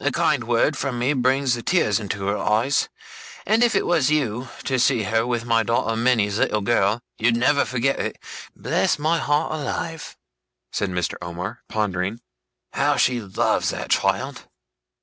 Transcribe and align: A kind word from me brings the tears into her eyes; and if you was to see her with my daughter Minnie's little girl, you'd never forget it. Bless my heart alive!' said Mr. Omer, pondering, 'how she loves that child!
A 0.00 0.10
kind 0.10 0.44
word 0.44 0.74
from 0.74 0.98
me 0.98 1.12
brings 1.12 1.52
the 1.52 1.62
tears 1.62 2.00
into 2.00 2.24
her 2.28 2.38
eyes; 2.38 2.88
and 3.44 3.62
if 3.62 3.74
you 3.74 3.84
was 3.84 4.06
to 4.08 4.78
see 4.78 5.02
her 5.02 5.26
with 5.26 5.44
my 5.44 5.62
daughter 5.64 5.94
Minnie's 5.94 6.38
little 6.38 6.62
girl, 6.62 7.02
you'd 7.18 7.36
never 7.36 7.66
forget 7.66 8.00
it. 8.00 8.16
Bless 8.56 8.98
my 8.98 9.18
heart 9.18 9.52
alive!' 9.52 10.16
said 10.72 10.88
Mr. 10.88 11.16
Omer, 11.20 11.62
pondering, 11.68 12.20
'how 12.72 12.96
she 12.96 13.20
loves 13.20 13.68
that 13.68 13.90
child! 13.90 14.48